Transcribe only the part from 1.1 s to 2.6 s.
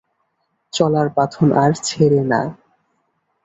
বাঁধন আর ছেঁড়ে না।